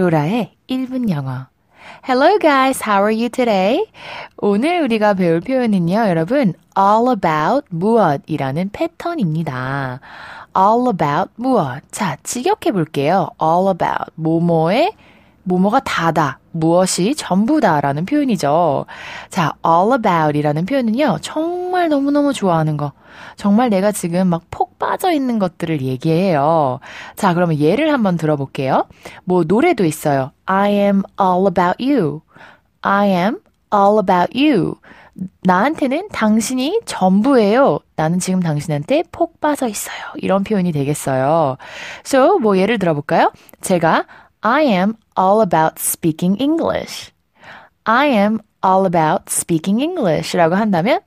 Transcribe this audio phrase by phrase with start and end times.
[0.00, 1.48] 로라의 1분 영어.
[2.08, 3.84] Hello guys, how are you today?
[4.38, 10.00] 오늘 우리가 배울 표현은요, 여러분, all about 무엇이라는 패턴입니다.
[10.56, 11.82] all about 무엇.
[11.90, 13.28] 자, 직역해 볼게요.
[13.42, 14.92] all about 뭐뭐의
[15.42, 18.86] 뭐뭐가 다다, 무엇이 전부다라는 표현이죠.
[19.30, 22.92] 자, all about 이라는 표현은요, 정말 너무너무 좋아하는 거.
[23.36, 26.80] 정말 내가 지금 막 폭 빠져 있는 것들을 얘기해요.
[27.16, 28.86] 자, 그러면 예를 한번 들어볼게요.
[29.24, 30.32] 뭐, 노래도 있어요.
[30.46, 32.22] I am all about you.
[32.82, 33.38] I am
[33.72, 34.74] all about you.
[35.42, 37.80] 나한테는 당신이 전부예요.
[37.96, 39.98] 나는 지금 당신한테 폭 빠져 있어요.
[40.16, 41.56] 이런 표현이 되겠어요.
[42.06, 43.32] So, 뭐 예를 들어볼까요?
[43.60, 44.06] 제가
[44.42, 47.12] I am all about speaking English.
[47.84, 51.00] I am all about speaking English 라고 한다면,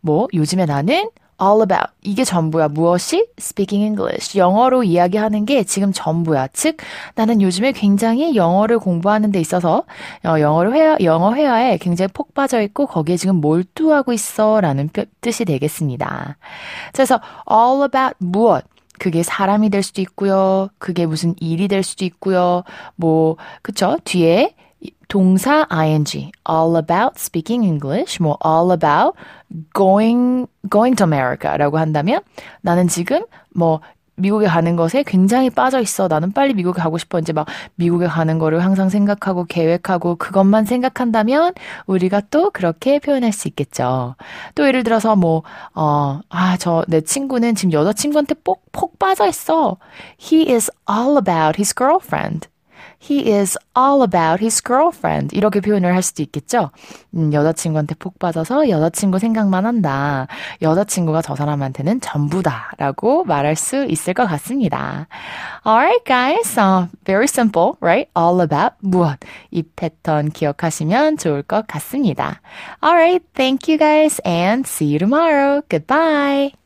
[0.00, 1.08] 뭐, 요즘에 나는
[1.40, 1.92] all about.
[2.02, 2.68] 이게 전부야.
[2.68, 3.28] 무엇이?
[3.38, 4.36] speaking English.
[4.36, 6.48] 영어로 이야기하는 게 지금 전부야.
[6.48, 6.78] 즉,
[7.14, 9.84] 나는 요즘에 굉장히 영어를 공부하는 데 있어서,
[10.24, 14.60] 어, 영어를 회화, 영어 회화에 굉장히 폭 빠져 있고, 거기에 지금 몰두하고 있어.
[14.60, 16.36] 라는 뜻이 되겠습니다.
[16.92, 18.64] 그래서 all about 무엇.
[19.00, 20.68] 그게 사람이 될 수도 있고요.
[20.78, 22.64] 그게 무슨 일이 될 수도 있고요.
[22.96, 23.96] 뭐, 그쵸?
[24.04, 24.54] 뒤에
[25.08, 29.16] 동사 ing all about speaking English 뭐 all about
[29.74, 32.20] going going to America라고 한다면
[32.60, 33.80] 나는 지금 뭐
[34.20, 36.08] 미국에 가는 것에 굉장히 빠져 있어.
[36.08, 37.18] 나는 빨리 미국에 가고 싶어.
[37.18, 41.54] 이제 막 미국에 가는 거를 항상 생각하고 계획하고 그것만 생각한다면
[41.86, 44.14] 우리가 또 그렇게 표현할 수 있겠죠.
[44.54, 45.42] 또 예를 들어서 뭐,
[45.74, 49.78] 어, 아, 저, 내 친구는 지금 여자친구한테 폭, 폭 빠져 있어.
[50.20, 52.48] He is all about his girlfriend.
[53.02, 55.34] He is all about his girlfriend.
[55.34, 56.70] 이렇게 표현을 할 수도 있겠죠?
[57.14, 60.26] 음, 여자친구한테 폭 빠져서 여자친구 생각만 한다.
[60.60, 62.72] 여자친구가 저 사람한테는 전부다.
[62.76, 65.08] 라고 말할 수 있을 것 같습니다.
[65.66, 66.58] Alright, guys.
[66.58, 68.10] Uh, very simple, right?
[68.16, 69.18] All about 무엇.
[69.50, 72.40] 이 패턴 기억하시면 좋을 것 같습니다.
[72.84, 75.62] Alright, thank you guys and see you tomorrow.
[75.70, 76.59] Goodbye.